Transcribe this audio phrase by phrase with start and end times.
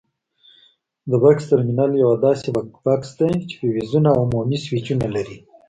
[1.09, 2.47] د بکس ترمینل یوه داسې
[2.85, 5.37] بکس ده چې فیوزونه او عمومي سویچونه لري.